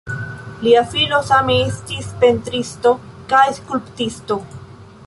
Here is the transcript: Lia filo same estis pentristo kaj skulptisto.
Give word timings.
Lia 0.61 0.79
filo 0.93 1.19
same 1.27 1.57
estis 1.67 2.09
pentristo 2.25 2.95
kaj 3.35 3.45
skulptisto. 3.61 4.45